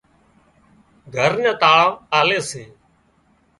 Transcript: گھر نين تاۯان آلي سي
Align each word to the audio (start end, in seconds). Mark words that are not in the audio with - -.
گھر 1.15 1.31
نين 1.41 1.53
تاۯان 1.61 1.87
آلي 2.19 2.39
سي 2.49 2.63